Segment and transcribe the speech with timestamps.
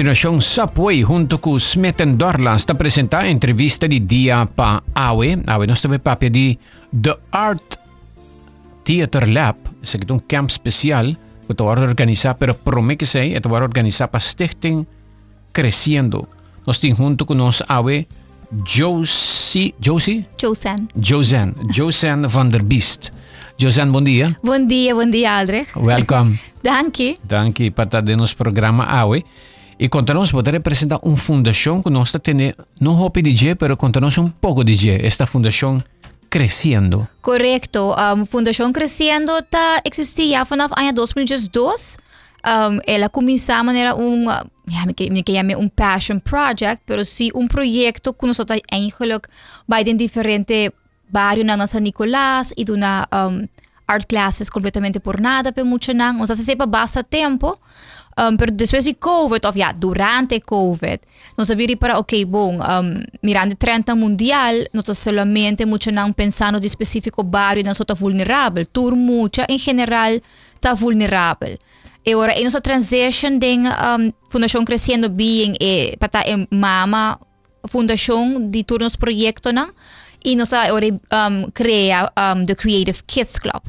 [0.00, 5.44] continuación, Subway junto con Smith Dorland está presenta entrevista di dia pa Awe.
[5.44, 6.58] Awe nos também papia di
[6.88, 7.76] The Art
[8.82, 9.58] Theater Lab.
[9.82, 11.14] Aqui é um camp especial
[11.46, 14.86] que tu vai organizar, pero promete que sei, tu vai organizar para Stichting
[15.52, 16.26] Crescendo.
[16.66, 18.08] Nós temos junto com nós Awe
[18.64, 20.24] Josie, Josie?
[20.40, 20.88] Josan.
[20.96, 23.12] Josan, Josan van der Beest.
[23.58, 24.34] Josan, bom dia.
[24.42, 25.76] Bom dia, bom dia, Aldrich.
[25.76, 26.38] Welcome.
[26.64, 27.18] Dank je.
[27.22, 29.24] Dank je para estar no programa AUE.
[29.82, 34.28] E contamos, poder apresentar uma fundação que nós temos, não hobby DJ, mas contamos um
[34.28, 35.82] pouco DJ, esta fundação
[36.28, 37.08] creciendo.
[37.22, 41.96] Correcto, um, Fundación Creciendo ta existía vanaf año 2002.
[42.44, 47.02] Um, ella comenzamos era un, uh, ja, me, me que llamé un passion project, pero
[47.02, 49.28] sí un proyecto que nosotros eigenlijk
[49.66, 50.72] bij een diferente
[51.08, 53.48] barrio na San Nicolás y de una um,
[53.86, 56.22] art classes completamente por nada, pero mucho nada.
[56.22, 57.58] O sea, se sepa basta tiempo.
[58.20, 61.00] Um, después de COVID, ja, durante COVID,
[61.38, 66.66] nós sabíamos para, ok, bom, um, mirando 30 mundial, nós solamente muito não pensando de
[66.66, 70.20] específico barrio, só está vulnerável, tur mucha, em geral,
[70.54, 71.56] está vulnerável.
[72.04, 77.18] E agora, em nossa transition de um, Fundação Crescendo Being, e para em mama,
[78.50, 79.70] de turnos projeto, não?
[80.24, 81.50] E nós agora um, um,
[82.54, 83.62] Creative Kids Club.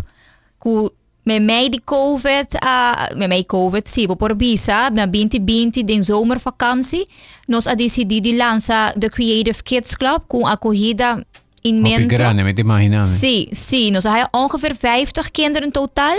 [0.61, 0.91] Que
[1.25, 7.05] me mei de COVID, uh, me mei COVID, sim, por visa, na 2020, de zomervakantie,
[7.47, 11.25] nós a decidido de lançar the Creative Kids Club com acolhida
[11.63, 12.03] imensa.
[12.03, 13.03] Ook grande, met imaginame.
[13.03, 16.17] Sim, sim, nós hebben ongeveer 50 kinderen in totaal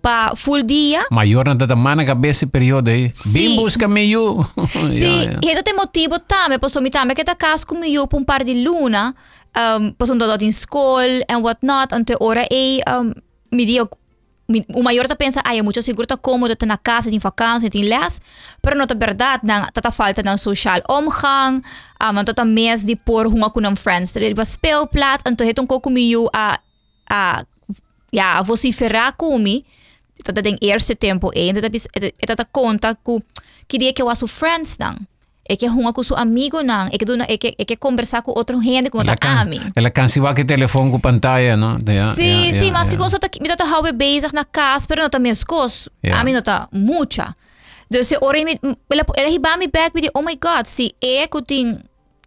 [0.00, 1.06] para full dia.
[1.10, 3.10] Maior na da mana cabeça período aí.
[3.12, 3.32] Sim.
[3.32, 4.44] Bem busca meio.
[4.90, 8.44] Sim, e ito motivo também, posso me também que tá caso comigo por um par
[8.44, 9.14] de luna,
[9.80, 13.12] um, posso andar em escola and whatnot, ante ora e um,
[13.50, 13.88] me dio mi-
[14.74, 17.70] o maior tá pensa, ai, é muito seguro, tá cômodo, tá na casa, tem vakantie,
[17.70, 18.20] tem les,
[18.60, 21.62] pero não tá verdade, não, tá, tá falta ng social omgang,
[22.00, 25.66] um, tá tá mes de por hunga com ng friends, tá ele speelplaats, ante hetong
[25.66, 26.60] ko comigo a,
[27.08, 27.44] a,
[28.12, 29.64] ja, a vociferar comigo,
[30.22, 31.70] tá tá tem eerste tempo e, tá
[32.26, 32.98] tá tá conta
[33.66, 35.00] que dia que eu acho friends nang,
[35.48, 38.22] é que hunga com seu amigo nang, é que do é que é que conversar
[38.22, 39.60] com outro gente com outra ami.
[39.76, 41.76] ela kan si waki telefoon ko pantaya, no?
[41.84, 43.00] Ja, Sim, ja, sim, ja, mas que ja.
[43.00, 45.88] com tá me tá houve bezig na casa, pero não tá minhas coisas.
[46.02, 46.20] Yeah.
[46.20, 46.68] A mim não tá.
[47.90, 48.58] Dus se ora me
[48.90, 51.78] ela ela hiba me back with oh my god, se é que tem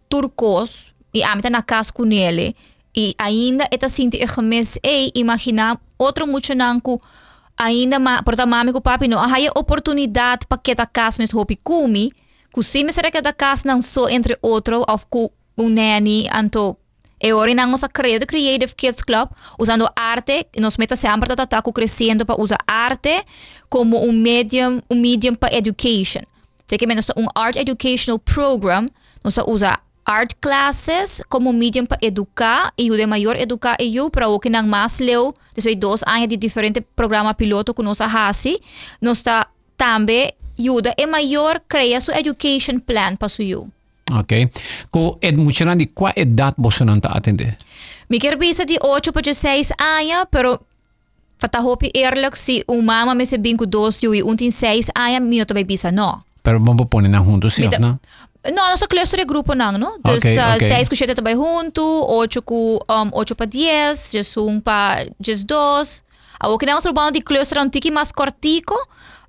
[0.08, 2.54] turcos e a mim tá na casa com ele
[2.96, 7.02] e ainda eta sinti e gemis e imagina outro muito nanco
[7.56, 11.56] ainda ma porta mami com papi não há oportunidade para que da casa mes hopi
[11.56, 12.12] kumi
[12.52, 16.28] ku si me será que da casa não só entre outro of ku um nani
[16.32, 16.76] anto
[17.20, 19.28] e ora nang nossa creative Creative Kids Club
[19.58, 23.24] usando arte nos meta sempre tá tá crescendo para usar arte
[23.68, 26.22] como um medium um medium para education.
[26.66, 28.86] Sei que menos um art educational program
[29.24, 34.10] nós usa art classes como medium para educar e o de maior educar e eu
[34.10, 38.00] para o que não mais leu desde dois anos de diferente programa piloto que nós
[38.00, 38.60] hasi
[39.02, 43.70] nós está também ju det är major crea su education plan pa su ju.
[44.20, 44.48] Okay.
[44.90, 47.56] Ko ed muchanandi qua edad bosonanta atende?
[48.08, 50.58] Mi kerbisa di 8 pa 6 aya, pero
[51.38, 55.64] fatahopi erlak si umama me se binku dos ju i untin 6 aya mi otabay
[55.64, 56.22] bisa no.
[56.42, 57.98] Pero mapoponen na juntos si na?
[58.44, 59.96] No, nosso cluster é grupo não, não?
[59.98, 60.68] Então, okay, ah, okay.
[60.68, 65.44] seis com sete também junto, oito com um, oito para dez, dez um para dez
[65.44, 66.02] dois.
[66.40, 68.74] A ah, o que nós trabalhamos de cluster é um tique mais cortico,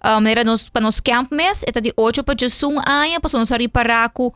[0.03, 3.39] um, era nos para nos camp mes, eta de 8 para just 1 ano, para
[3.39, 4.33] nós reparar com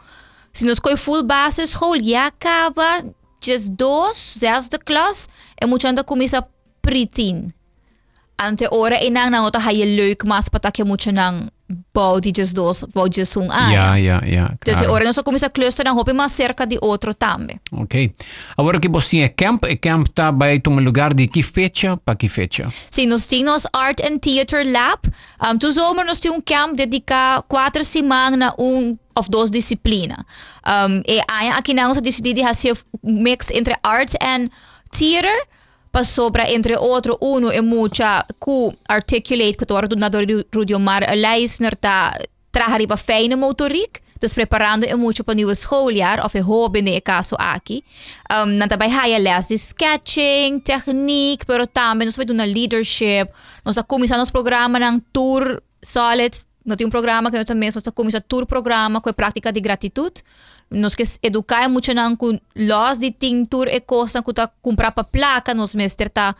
[0.51, 3.03] se nós coi full basis school, já acaba
[3.43, 5.27] just 2, 6 de klas,
[5.59, 6.45] e muito anda começa
[6.81, 7.47] preteen.
[8.37, 11.49] Ante ora inang na ota haye leuk mas patakje moet je nang
[11.93, 13.71] bouw die just dos, bouw just un ano.
[13.71, 14.55] Ja, ja, ja.
[14.65, 14.93] Dus claro.
[14.93, 17.59] ora nós começa a cluster na hopi mais cerca de outro também.
[17.71, 18.11] Ok.
[18.57, 22.15] Agora que você é camp, e camp tá vai um lugar de que fecha para
[22.15, 22.71] que fecha.
[22.91, 25.01] Sim, nós temos Art and Theater Lab.
[25.41, 30.19] Um, tu zomer nós temos um camp dedicado quatro semanas na um of duas disciplinas.
[30.65, 32.73] Um, e aí aqui nós decidimos fazer
[33.03, 34.49] um mix entre art and
[34.91, 35.47] theater
[35.93, 40.09] pasopra entre otro uno e mucha ku articulate ku tordu na
[40.49, 42.17] rudio mar leisner ta
[42.49, 44.01] trahari feine fijne motoriek.
[44.19, 47.83] Dus preparando e mucho para nieuwe schooljaar of e hobby ne caso aki.
[48.33, 53.27] Um, na daarbij haya les de sketching, techniek, pero también nos doen leadership.
[53.63, 56.33] Nos comienza nos programa nang tour solid.
[56.65, 59.59] Nós temos um programa que nós também nós a tour programa com e prática de
[59.59, 60.23] gratitud
[60.73, 64.91] Nós que educar muito nang com los de ting tour e coisa que tá comprar
[64.91, 66.35] para placa, nós mestre tá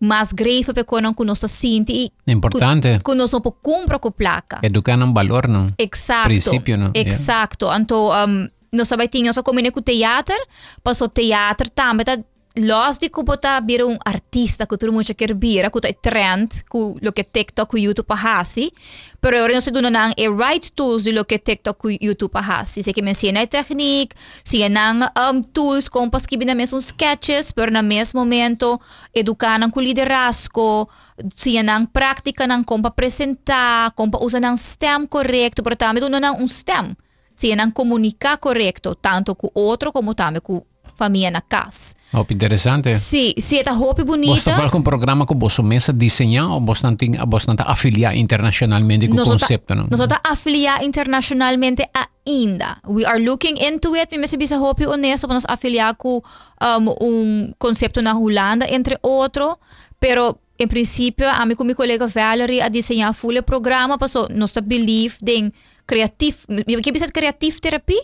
[0.00, 3.00] mais grateful pe konon ku nossa sinti e Importante.
[3.02, 4.60] ku nosso po cumpra ku placa.
[4.62, 5.66] Educar ng valor, no?
[5.78, 6.28] Exacto.
[6.28, 6.90] Prinsipyo, no?
[6.94, 7.10] Yeah.
[7.10, 7.66] Exacto.
[7.68, 10.36] Anto, um, nós sabemos que nós combinamos com teatro,
[10.82, 12.18] passou teatro também, tá
[12.58, 16.94] Los de Kubota vieron un artista que todo mundo quiere ver, que es trend, que
[17.00, 18.72] lo que TikTok y YouTube hace,
[19.20, 22.80] pero ahora no se donan el right tools de lo que TikTok y YouTube hace.
[22.80, 27.76] Así que me enseñan técnica, si um, tools, compas que vienen son sketches, pero en
[27.76, 28.80] el mismo momento
[29.12, 30.88] educan con liderazgo,
[31.34, 36.96] si e práctica, compa presentar, compa usan STEM correcto, pero también donan un STEM.
[37.34, 40.64] Si e comunicar correcto, tanto con otro como también con
[40.98, 41.94] família na casa.
[42.12, 42.94] Oh, interessante.
[42.96, 44.34] Sim, sim, é roupa bonita.
[44.34, 49.06] Você está com um programa que você mesmo desenhar ou você você está afiliar internacionalmente
[49.08, 49.86] com o conceito, não?
[49.88, 51.88] Nós estamos afiliar internacionalmente
[52.26, 52.78] ainda.
[52.86, 54.16] We are looking into it.
[54.18, 56.20] Me bisa roupa honesto para nós afiliar com
[56.60, 59.54] um, um conceito na Holanda, entre outros.
[60.00, 64.52] Pero em princípio, a mim com meu colega Valerie a desenhar full programa, passou nós
[64.62, 65.52] believe em
[65.86, 66.38] criativo,
[66.82, 67.96] que bisa creative therapy,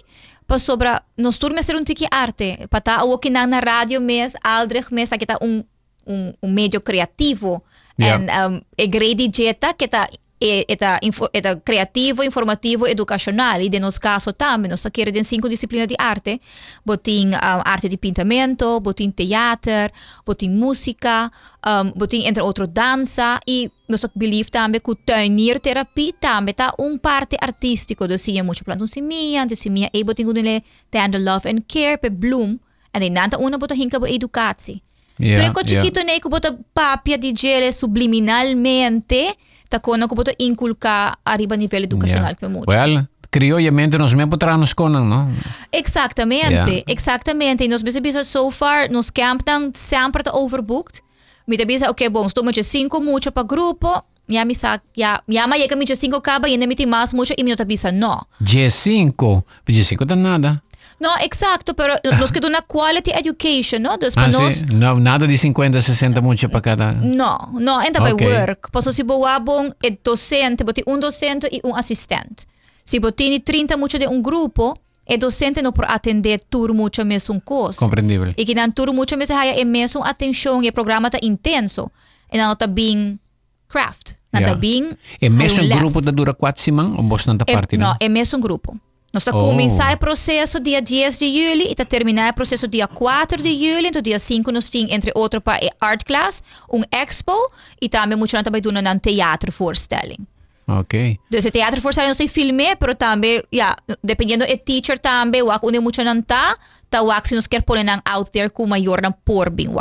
[0.46, 4.90] pa sobra nos turme ser um tiki arte pata o que na rádio mes aldrig
[4.90, 5.64] mes que tá um
[6.06, 7.62] um, um meio criativo
[7.96, 8.18] Yeah.
[8.18, 10.08] and um, e grade jeta que tá
[10.44, 13.62] e, eta, info, eta criativo, informativo, educacional.
[13.62, 16.38] E de nos caso também, nós queremos em cinco disciplinas de arte.
[16.84, 19.90] Botin um, arte de pintamento, botin teatro,
[20.26, 21.30] botin música,
[21.66, 23.40] um, botin entre outros dança.
[23.48, 28.06] E nós believe também que tuinier terapia também tá um parte artístico.
[28.06, 32.10] Do sim, muito plantam simia, de simia e botin kunile tendo love and care, pe
[32.10, 32.58] bloom.
[32.92, 34.82] En de nanta una bota hinka bo educatie.
[35.18, 36.20] Yeah, Treco chiquito yeah.
[36.20, 39.34] que bota papia de gele subliminalmente,
[39.68, 42.38] Tako na kako to inculca arriba a nivel educacional yeah.
[42.38, 42.66] que mucho.
[42.68, 45.28] Well, criollamente nos me nos conan, ¿no?
[45.72, 46.84] Exactamente, yeah.
[46.86, 47.64] exactamente.
[47.64, 51.02] Y nos bisa so far nos campan siempre te overbooked.
[51.46, 54.54] Mi te bisa, ok, bom, estou cinco mucho para grupo, ya mi
[54.94, 57.64] ya, ya me llega mi cinco caba y en mi más mucho y mi te
[57.64, 58.26] bisa, no.
[58.40, 60.62] G5, G5 tan nada.
[61.04, 63.98] No, exacto, pero los que dan quality education, ¿no?
[63.98, 64.64] Después ah, nos...
[64.72, 66.92] No, nada de 50, 60 mucho para cada.
[66.92, 68.14] No, no, entra okay.
[68.14, 68.70] para work.
[68.70, 72.44] Posso si boabon e eh, docente, boti un docente y un asistente.
[72.84, 77.28] Si botini 30 mucho de un grupo, e docente no por atender tur mucho mes
[77.28, 77.78] un curso.
[77.78, 78.32] Comprendible.
[78.36, 81.92] Y que dan tur mucho meses haya en mes un atención y programa está intenso.
[82.30, 83.20] En nota bien
[83.68, 84.12] craft.
[84.32, 84.58] Nanta yeah.
[84.58, 84.98] bien.
[85.20, 87.94] En mes un grupo te dura cuatro semanas o vos nanta parte, no?
[88.00, 88.78] No, mes un grupo.
[89.14, 89.40] Nós está Oh.
[89.40, 93.52] começar o processo dia 10 de julho e está terminar o processo dia 4 de
[93.54, 93.86] julho.
[93.86, 97.32] Então, dia 5 nós temos, entre outros, para art class, um expo
[97.80, 100.18] e também muito também do um teatro voorstelling.
[100.66, 101.18] Ok.
[101.30, 105.78] Dus o teatro voorstelling nós filme, pero também, ja, dependendo do teacher também, o onde
[105.78, 106.56] muito não tá,
[106.90, 109.78] tá o se nós quer pôr out there com maior não por bem o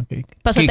[0.00, 0.24] Ok.
[0.42, 0.66] Paso Que-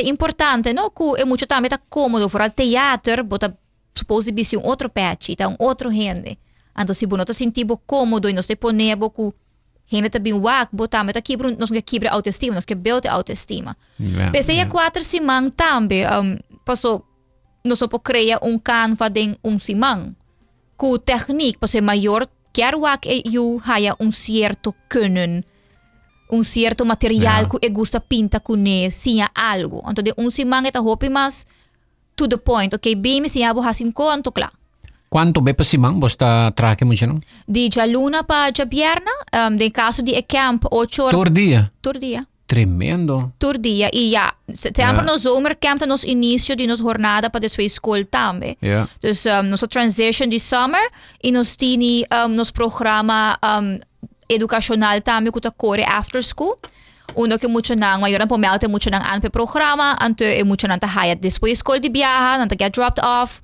[0.00, 0.90] é importante, no?
[0.90, 3.54] Que é muito também tá cômodo fora teatro, bota
[3.94, 6.38] supose um outro patch, um outro rende.
[6.78, 9.32] Então se você sentir bo cômodo e nós te ponemos com
[9.86, 13.06] rende também wak, bota mas tá quebra, nós que quebra a autoestima, nós que build
[13.06, 13.76] a autoestima.
[14.00, 14.68] Yeah, Pensei yeah.
[14.68, 17.04] a quatro simang também, um, passou
[17.64, 20.14] nós só criar um canva de um simang.
[20.76, 25.44] Com technique, passou maior, quer wak e you haya um certo kunnen
[26.32, 27.58] un cierto material Ja.
[27.60, 29.82] que gusta pinta com ne sinha algo.
[29.86, 31.44] Então de um simang eta hopi mas
[32.16, 32.74] to the point.
[32.74, 34.50] Ok, bem se abo hasim conto kla.
[35.12, 37.12] Quanto be pa simang bosta trake mo siya,
[37.76, 41.70] ja luna pa ja bierna, um, de caso e camp ocho horas Tur dia.
[41.82, 42.24] tur dia.
[42.46, 43.16] Tremendo.
[43.38, 43.90] Tur dia.
[43.92, 45.02] E ja, sempre Ja.
[45.02, 48.56] no zomer camp nos início de nos jornada para de sua escola também.
[48.62, 48.88] Yeah.
[49.02, 50.88] Dus um, nosso transition de summer
[51.22, 53.78] e nos tini um, nos programa um,
[54.28, 56.56] educacional também que tá core after school.
[57.14, 60.78] Uno que muito nang, maior po melte muito nang anpe programa, ante e muito nang
[60.78, 63.40] tahayat depois escola de biyaha, nang get dropped off,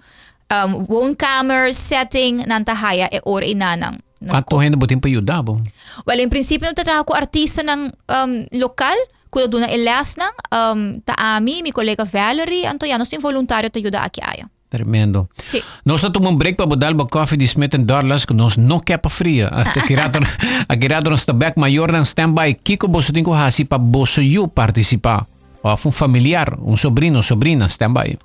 [0.52, 4.00] um, woonkamer, setting, tahaya e or inanang.
[4.18, 5.62] Quanto ainda botin pa ayuda, bo?
[6.02, 8.98] Well, in prinsipyo, nagtatrabaho ko artista ng um, lokal,
[9.30, 13.90] kuno doon na ilas ng um, taami, mi kolega Valerie, anto yan, nos voluntaryo tayo
[13.94, 14.50] da aki ayo.
[14.68, 15.32] Tremendo.
[15.46, 15.64] Sí.
[15.84, 18.98] Nós estamos um break para bodar ba coffee de Smith Dorlas que nós não quer
[18.98, 19.48] para fria.
[19.48, 20.20] Akirato
[20.68, 25.24] akirato nos tabak maior ng standby kiko boso tin ko hasi pa boso you participar.
[25.64, 28.20] O um familiar, um sobrino, sobrina standby.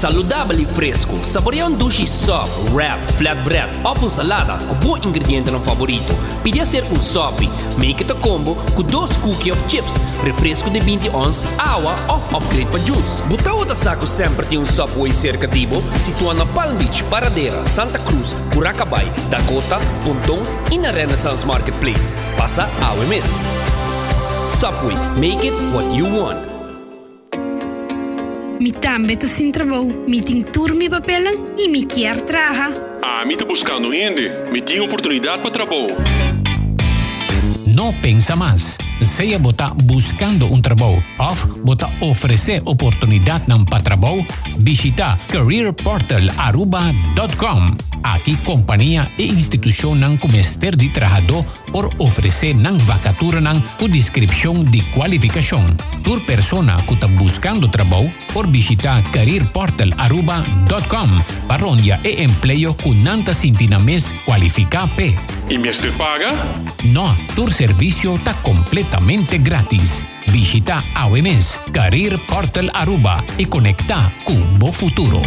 [0.00, 1.22] Saludable e fresco.
[1.22, 6.14] Saboreia um duche soft, wrap, flatbread uma salada com bom ingrediente no favorito.
[6.42, 7.50] Podia ser um sope.
[7.76, 12.38] Make it a combo com dois cookies of chips, refresco de 20 ons, água ou
[12.38, 13.22] upgrade para juice.
[13.24, 17.98] Buta outra saco sempre tem um subway cerca tibo, situado na Palm Beach, Paradeira, Santa
[17.98, 22.16] Cruz, Curacabay, Dakota, Pontong e na Renaissance Marketplace.
[22.38, 23.44] Passa a OMS.
[24.46, 26.59] Subway, make it what you want.
[28.60, 30.04] Mi também tá sem trabalho.
[30.06, 33.00] Mi tem turma e papelão e me quer trabalhar.
[33.00, 34.28] Ah, me tá buscando gente.
[34.52, 35.96] Me tem oportunidade para trabalho.
[37.80, 38.76] Não pensa mais.
[39.00, 41.34] Seja botar buscando um trabalho ou
[41.64, 44.22] botar oferecer oportunidade não para trabalho,
[44.58, 47.76] visita careerportalaruba.com.
[48.02, 54.62] Aqui companhia e instituição não comester de trabalhador por oferecer não vacatura não com descrição
[54.62, 55.74] de qualificação.
[56.04, 63.32] Por persona que está buscando trabalho, por visitar careerportalaruba.com para onde é emprego com nanta
[63.32, 64.12] sintina mes.
[65.50, 66.28] E me este paga?
[66.84, 70.06] No, tu servicio está completamente gratis.
[70.28, 75.20] Visita AWMS Career Portal Aruba y conecta con Bo Futuro.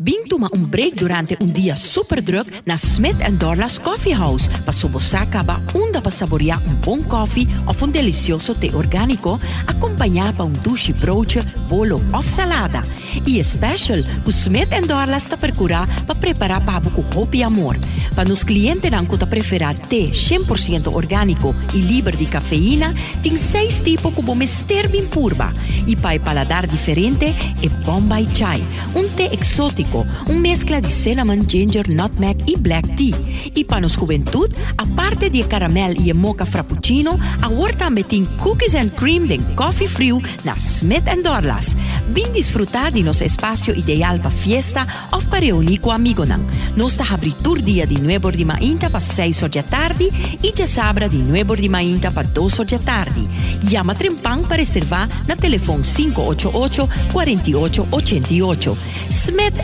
[0.00, 4.72] Bing toma um break durante um dia super druk na Smith Dorlas Coffee House para
[4.72, 10.52] sobosacaba onda para saborear um bom coffee ou um delicioso té orgânico acompanhado por um
[10.52, 12.82] douche broodje, bolo ou salada.
[13.26, 17.76] E special, o Smith Dorlas está procurar para preparar para com hope amor.
[18.14, 23.80] Para nos clientes não que preferir té 100% orgânico e livre de cafeína, tem seis
[23.80, 25.52] tipos que vamos ter bem purba.
[25.88, 28.62] E para paladar diferente, é Bombay Chai,
[28.94, 29.87] um té exótico
[30.28, 33.16] un mezcla de cinnamon, ginger, nutmeg y black tea.
[33.54, 39.26] Y para nos juventud, aparte de caramel y mocha frappuccino, ahora también cookies and cream
[39.26, 41.76] de coffee frio na Smith Dorlas.
[42.14, 46.44] Vin disfrutar de nosso espaço ideal para fiesta ou para reunir com amigo não.
[46.76, 50.10] Nós está abrindo dia de 9 de manhã para 6 da tarde
[50.42, 53.28] e de sábado de 9 de manhã para 2 da tarde.
[53.62, 58.78] Llama Trempang para reservar na telefone 588 4888.
[59.10, 59.54] Smith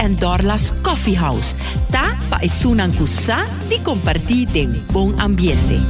[0.82, 1.54] Coffee House.
[1.90, 2.38] Ta pa
[3.82, 4.46] compartir
[4.92, 5.80] bom ambiente.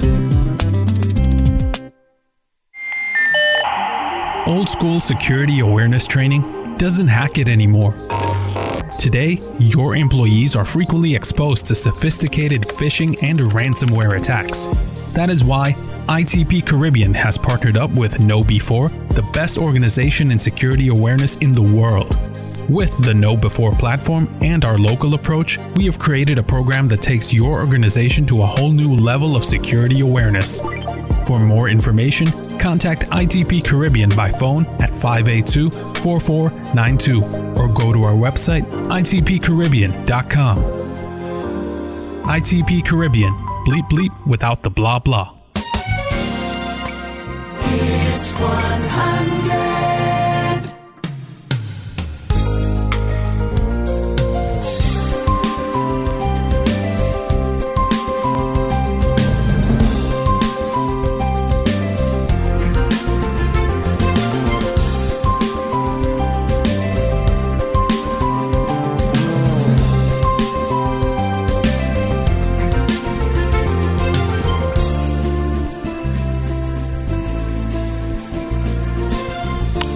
[4.47, 6.43] Old school security awareness training
[6.76, 7.95] doesn't hack it anymore.
[8.99, 14.66] Today, your employees are frequently exposed to sophisticated phishing and ransomware attacks.
[15.14, 15.73] That is why
[16.09, 21.62] ITP Caribbean has partnered up with KnowBe4, the best organization in security awareness in the
[21.62, 22.16] world.
[22.68, 27.02] With the Know Before platform and our local approach, we have created a program that
[27.02, 30.62] takes your organization to a whole new level of security awareness.
[31.28, 32.28] For more information,
[32.59, 37.23] contact ITP Caribbean by phone at 582 4492
[37.61, 40.56] or go to our website itpcaribbean.com.
[42.25, 43.33] ITP Caribbean,
[43.66, 45.35] bleep bleep without the blah blah.
[48.16, 49.63] It's 100.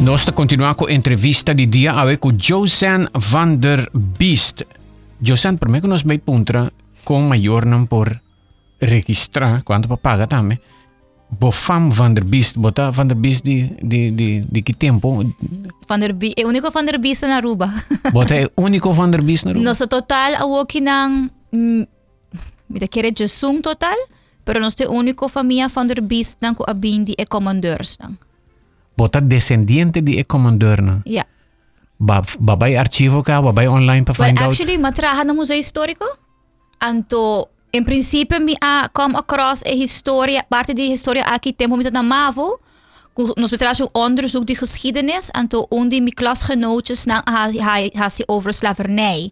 [0.01, 4.65] Noi continuiamo con l'intervista di dia con Josan van der Beest.
[5.19, 6.71] Josan, per me che non sbaglio puntra,
[7.03, 8.05] con maggior non può
[8.79, 10.61] registrare quanto paga da me.
[11.27, 15.21] Bofam van der Beest, bota van der Beest di, di, di, di che tempo?
[15.87, 17.71] Van der Beest, è unico van der Beest na Aruba.
[18.13, 19.67] bota è unico van der Beest na Aruba?
[19.67, 21.83] Nosso total a walking ang, mm,
[22.67, 23.99] mi da chiede Gesum total,
[24.45, 28.27] però nostro unico famiglia van der Beest nang ko abindi e commandeurs nang.
[28.99, 31.01] Bota descendiente de e-commandeur na.
[31.07, 31.25] Ja.
[31.99, 34.51] Ba, babay archivo ka, babay online pa Well, find out.
[34.51, 36.07] actually, matraha na museu histórico.
[36.79, 41.93] Anto, em princípio, mi a come across a história, parte de história aqui tempo met
[41.93, 42.59] na MAVO.
[43.37, 45.31] Nos betreft ook onderzoek die geschiedenis.
[45.33, 49.31] Anto, onde mi klasgenootjes na ha, ha, ha, si over slavernij.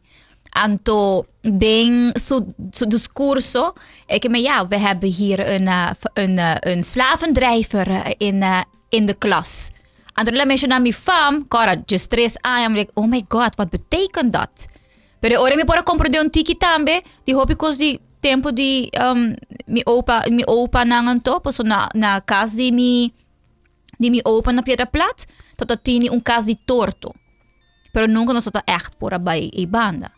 [0.51, 3.73] Anto, ding, zo, zo discurso.
[4.07, 8.43] Ik me ja, we hebben hier een, uh, een, uh, een slavendrijver uh, in,
[8.89, 9.71] in de klas.
[10.15, 12.63] En toen mensen mensen naar fam, kora, just stress aan.
[12.63, 14.67] I'm like, oh my god, wat betekent dat?
[15.21, 17.03] Bij de oren, ik pora compro de een tiki tambe.
[17.25, 19.35] Die hoop ik die tempo die um,
[19.67, 21.53] mijn opa, mijn opa nangen top.
[21.53, 23.13] Zo na, na kaas die mi,
[23.99, 25.25] die mi opa na piedra plat.
[25.57, 27.13] Tot dat tini un kaas die torto.
[27.93, 30.13] Pero nunca nos dat echt pora bij e banda.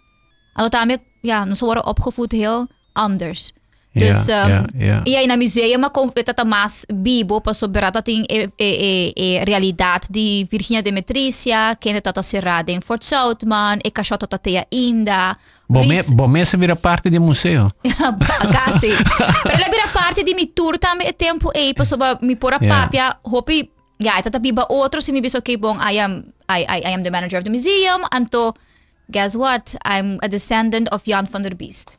[0.55, 3.53] En dat daarmee, ja, we worden opgevoed heel anders.
[3.99, 5.02] Dus, Ja, um, ja, ja.
[5.07, 9.12] E aí na museu mas com tá mais bibo para sobre a tem e, e,
[9.17, 13.90] e, e realidade de Virginia de Metrícia, que ainda tá cerrada em Fort Southman, e
[13.90, 15.37] cachorro tá teia ainda.
[15.69, 15.83] Bom,
[16.14, 17.71] bom essa vira parte do museu.
[17.85, 18.88] Gasi.
[19.43, 22.59] Pero ela vira parte de mi tour também é tempo e para sobre mi pora
[22.59, 22.87] Yeah.
[22.87, 23.71] papia, hope
[24.02, 27.02] ja, tá biba outro se me bis okay bom, I am I, I, I am
[27.02, 28.55] the manager of the museum, anto
[29.11, 29.76] guess what?
[29.85, 31.99] I'm a descendant of Jan van der Beest.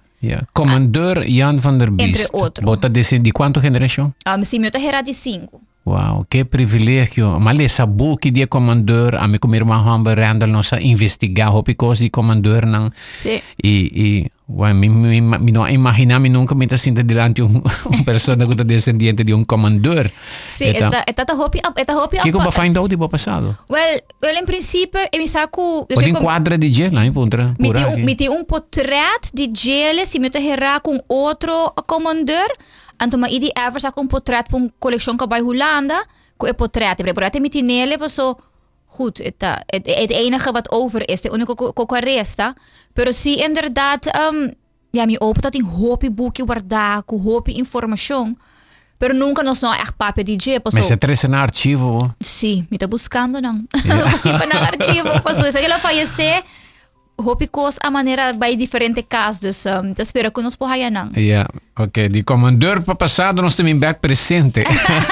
[0.54, 2.10] Comandeur Jan van der Beest.
[2.10, 2.92] Entre outros.
[2.92, 4.14] Desse, de quanto geração?
[4.28, 5.62] Um, meu tá era de 5.
[5.86, 7.40] Wow, que privilégio.
[7.40, 11.74] Mas essa book de comandeur, a mim como irmã Hamba Randall, nós a investigar hopi
[11.74, 12.92] coisa de comandeur não.
[13.18, 13.42] Sim.
[13.64, 18.04] E, e well, me, me, me não imaginar me nunca me sentindo diante um, um
[18.04, 20.10] pessoa que tá descendente de um comandeur.
[20.50, 23.56] Sim, eta eta ta hopi eta hopi que como find out do passado?
[23.70, 27.12] Well, well em princípio, eu me saco, eu sei como enquadra de gel lá em
[27.12, 27.54] Punta.
[27.60, 32.50] me tem me tem um portrait de gele se me te herra com outro comandeur,
[33.00, 36.02] anto ma idi ever saco um portrait para uma coleção que vai Holanda,
[36.38, 38.36] com e portrait, e portrait me tem nele, so
[38.90, 42.54] goed, het, eh, het, het, enige wat over is, de unico resta.
[42.94, 44.54] Pero zie inderdaad, um,
[44.92, 48.36] ja, mi open dat in hopi boekje wardaku, hopi informatie.
[49.00, 50.60] Pero nunca ons no echt papel DJ.
[50.60, 50.76] Pasó.
[50.76, 52.16] Me se tres en archivo.
[52.20, 53.54] Sí, me está buscando, ¿no?
[53.84, 54.38] Yeah.
[54.38, 55.46] para archivo, pasó.
[55.46, 56.44] Eso que la fallece.
[57.20, 59.06] Hopi cos a maneira vai diferente
[59.42, 61.12] dus um, te espero que nos porra não.
[61.16, 61.46] Ja,
[61.78, 62.10] ok.
[62.10, 64.64] De comandeur para passado, nós temos back presente.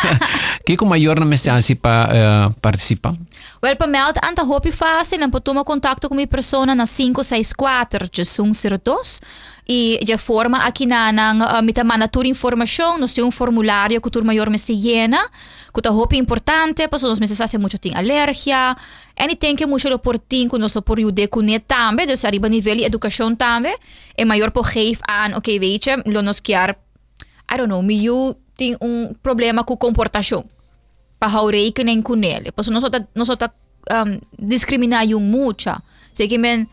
[0.65, 3.13] que com maior não me se para uh, participar?
[3.61, 9.19] Well, para meld anta hopi fácil, en toma contato com minha persona na 564 0102
[9.67, 13.99] e já forma aqui na nang uh, mita mana tur informação, nós temos um formulário
[13.99, 15.19] que tur maior me se llena,
[15.73, 18.75] que tá hopi importante, para nós meses hace muito tem alergia,
[19.17, 22.25] e tem que muito lo por tin, que nós por jude com net também, dus
[22.25, 23.75] arriba nível educação também,
[24.15, 26.77] é maior por geef aan, ok, weet je, lo nos quer,
[27.51, 30.43] I don't know, me you tem um problema com comportação
[31.19, 32.51] para hou rekening com ele.
[32.51, 32.83] Porque nós
[33.15, 35.81] nós um, discriminar mucha.
[36.13, 36.67] Sei que men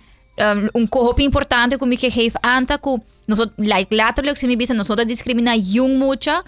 [0.74, 4.74] um, um corpo importante como que geef anta ku só like letterlijk se me bisa
[4.74, 6.42] nós só discriminar yung mucha,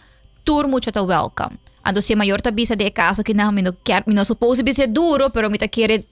[0.45, 1.57] tur mucha ta welcome.
[1.87, 5.31] A doce maior ta bisa de caso que não, não quer, não supose bisa duro,
[5.31, 6.03] pero mita quer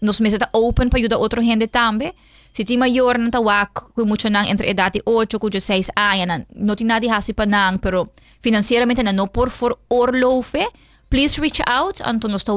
[0.00, 2.14] nos mesa ta open para ajudar outro gente também.
[2.50, 6.46] Se ti maior não ta wak, que mucho nan entre edad 8 cujo 6 años,
[6.54, 8.08] não ti nadie hasi pa nan, pero
[8.40, 10.66] financeiramente não por for orlofe,
[11.12, 12.00] please reach out.
[12.00, 12.54] En toen ons te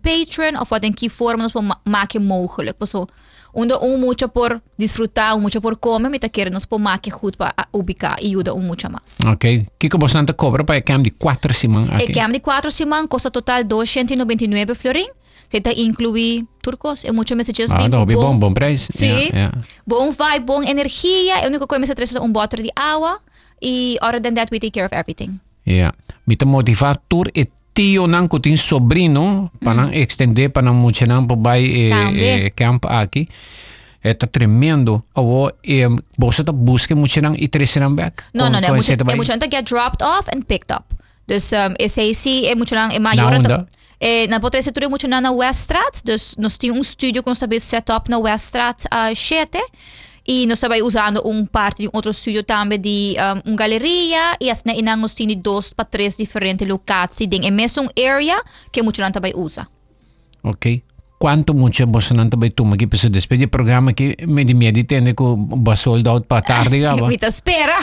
[0.00, 1.52] Patreon of wat een key vorm ons
[1.84, 2.78] maken mogelijk.
[2.78, 2.94] Dus
[3.54, 3.78] uno
[4.76, 6.10] disfrutar, mucho comer,
[8.16, 9.18] ayuda mucho más.
[9.76, 9.98] Kiko
[10.36, 11.54] cobra para de 4.
[11.62, 12.70] El 4
[13.08, 15.10] costa total 299 florin.
[15.50, 17.70] Se incluye turcos en muchos mensajes.
[17.70, 18.94] Ah, no, bom, bom precio.
[18.94, 19.30] Sí.
[19.32, 19.50] Yeah,
[20.10, 21.40] vibe, bom energía.
[21.40, 23.22] El único que me se un bottle de agua.
[23.60, 25.40] Y other than that, we take care of everything.
[25.64, 25.94] Yeah.
[27.78, 30.02] tiyo nang kuting sobrino, panang mm.
[30.02, 33.30] extende panang mucha nang pobay eh, eh, camp aki.
[34.02, 35.02] Это tremendo.
[35.14, 35.86] Аво, eh,
[36.18, 38.26] босата busque mucha nang itrese nang back.
[38.34, 38.74] No, no, no.
[38.74, 40.90] Mucha, eh, mucha nang get dropped off and picked up.
[41.26, 43.66] Dus um, SAC, eh, mucha nang, eh, majora...
[43.98, 46.02] Eh, na potrei se turi mucha nang na Weststraat.
[46.04, 49.58] Dus nos tinha um studio com esta set up na Weststraat uh, ah, 7.
[50.28, 54.36] E nós também usando um parte de um outro estúdio também de um, uma galeria.
[54.38, 57.30] E assim, nós tínhamos dois para três diferentes locações.
[57.42, 58.38] É mesmo area
[58.70, 59.66] que muito não também usa.
[60.44, 60.82] Ok.
[61.18, 64.54] Quanto mucho você não também toma aqui para se despedir do programa que me de
[64.54, 65.24] medo tende que
[65.76, 67.08] sold out para tarde gaba.
[67.08, 67.76] Mita espera.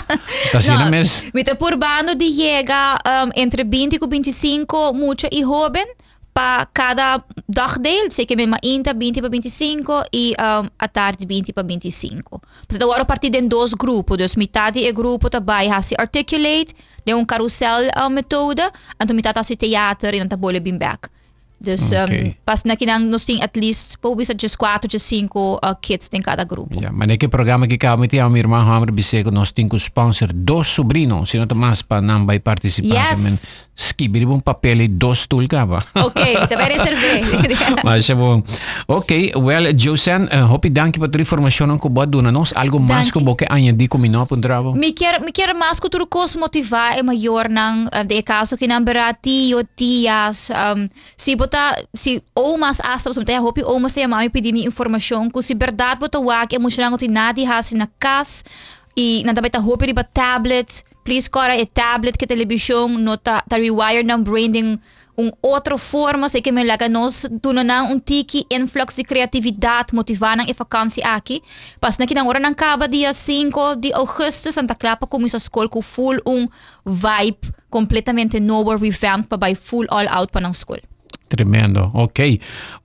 [0.52, 0.86] Tá sendo?
[1.34, 5.86] Mita por bando de llega um, entre 20 e 25 mucho e jovem
[6.36, 8.12] para cada dagdeel.
[8.12, 12.42] Sei que mesmo inta 20 para 25 e um, a tarde 20 para 25.
[12.68, 14.18] Pues agora partir em dois grupos.
[14.18, 18.62] Dus metade é grupo também a se articulate, de um carousel uh, metode,
[19.00, 21.10] en dan metade se teatro e dan tabole bim back.
[21.58, 22.28] Dus Okay.
[22.28, 25.58] um, pas na kinang nos ting at least po bisa just 4 just 5 uh,
[25.80, 26.76] kids em cada grupo.
[26.82, 29.84] Ja, mas naquele programa que acaba de a minha irmã Hammer disse que nós temos
[29.84, 33.12] sponsor dos sobrinos, se não mais para não vai participar.
[33.12, 33.20] Yes.
[33.24, 33.38] Men
[33.76, 35.82] skriver hon papel i dos tolkar va?
[35.94, 38.48] Okej, okay, det var reserverat.
[38.88, 42.80] Okej, okay, well Josen, eh, uh, hopi danke patro informationen ko boa duna nos, algo
[42.80, 44.72] mas ko boke añadi ko minua pundravo.
[44.72, 48.24] Mi quer mi quer mas ko turu kos motiva e mayor nang uh, eh, de
[48.24, 50.88] caso ki namberati ah, yo tias um,
[51.20, 54.64] si bota si o mas asta som taya hopi o mas ya mami pidi mi
[54.64, 58.48] information ko si verdad bota wak emotional ko tinadi hasin na kas
[58.96, 63.58] i nadabai ta hopi riba tablet, please kora e tablet ke televisão no ta, ta
[63.58, 64.80] rewire nam brain ding
[65.18, 69.94] um outra forma sei que me laga nos tuno na um tiki influx de criatividade
[69.94, 71.42] motivar nang e vakansie aqui
[71.80, 75.70] pas na kinang ora nang kaba dia 5 de agosto Santa Clapa como isa school
[75.70, 76.48] ku full um
[76.86, 77.40] vibe.
[77.70, 80.80] Completamente novo revamp pa by full all out pa nang school.
[81.28, 82.20] Tremendo, ok.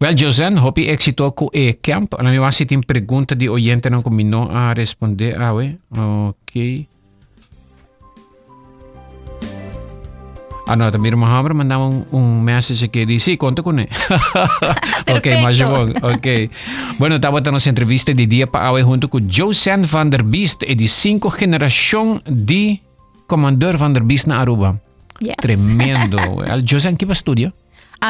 [0.01, 2.15] Well, Josen, hopi éxito con e camp.
[2.15, 5.41] Ahora me va a hacer una pregunta de oyente, no combinó a responder.
[5.41, 5.77] Ah, we.
[5.91, 6.89] ok.
[10.71, 13.89] Ah, no, también Mohammed mandaba un, un mensaje que dice, sí, cuento con él.
[15.13, 16.27] ok, más bon, ok.
[16.97, 20.63] Bueno, estamos en nuestra entrevista de día para hoy junto con Josen van der Beest,
[20.63, 22.81] eh, de cinco generación de
[23.27, 24.81] comandante van der Beest na Aruba.
[25.19, 25.35] Yes.
[25.39, 26.19] Tremendo.
[26.69, 27.53] Josen, ¿qué va a estudiar?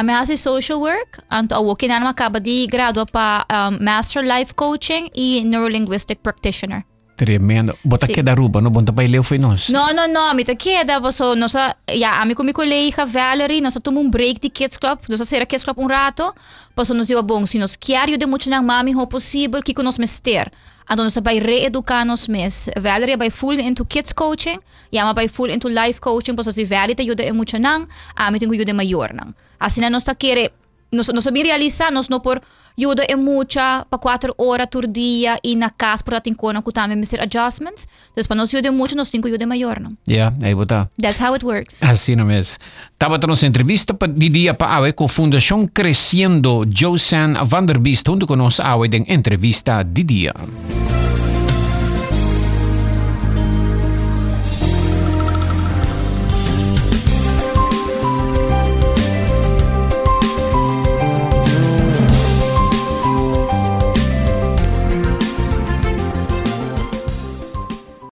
[0.03, 4.53] Minha hace social work, anto a wokin na acaba de graduar para um, Master Life
[4.53, 6.85] Coaching e Neurolinguistic Practitioner.
[7.17, 7.77] Tremendo.
[7.83, 8.13] Bota Sim.
[8.13, 8.71] que da Aruba, no?
[8.71, 9.69] Bonta pa ileu foi nós.
[9.69, 13.79] No, no, no, mi te queda, so, nosa, ja, ami com mi collega Valerie, nosa
[13.79, 16.33] tomamos um break de Kids Club, nosa será Kids Club um rato,
[16.75, 19.99] paso nos iba bom, se nos quer de muito na mami ho possível, que nos
[19.99, 20.51] mester.
[20.91, 22.69] a donde se vai reeducar nos mes.
[22.75, 24.59] Valerie vai full into kids coaching,
[24.91, 28.29] jama vai full into life coaching, posso si Valerie te jude e mucho nan, a
[28.29, 29.33] mi tengo jude major nan.
[29.57, 30.51] Así na nos ta kere
[30.91, 32.41] nos, se realiza, nos no por
[32.77, 36.71] judo e mucha, pa 4 horas tur día y na kas por latin kono ku
[36.71, 37.87] tamen misir adjustments.
[38.09, 39.95] Entonces, pa nos jude mucho, nos cinco jude mayor, no?
[40.05, 40.89] Yeah, ahí bota.
[40.99, 41.81] That's how it works.
[41.83, 42.59] Así no es.
[42.97, 48.27] Taba nos entrevista pa di día pa awe con Fundación Creciendo, Josan van der junto
[48.27, 50.33] con nos awe den entrevista di día.